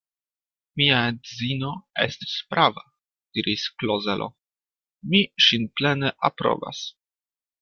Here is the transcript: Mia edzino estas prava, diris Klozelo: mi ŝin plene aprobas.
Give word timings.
Mia 0.79 1.01
edzino 1.09 1.73
estas 2.05 2.33
prava, 2.53 2.85
diris 3.39 3.67
Klozelo: 3.83 4.31
mi 5.13 5.23
ŝin 5.49 5.69
plene 5.81 6.15
aprobas. 6.33 6.83